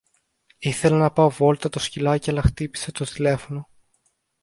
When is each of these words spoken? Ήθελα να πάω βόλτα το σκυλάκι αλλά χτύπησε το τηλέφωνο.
Ήθελα 0.57 0.97
να 0.97 1.11
πάω 1.11 1.29
βόλτα 1.29 1.69
το 1.69 1.79
σκυλάκι 1.79 2.29
αλλά 2.29 2.41
χτύπησε 2.41 2.91
το 2.91 3.05
τηλέφωνο. 3.05 3.69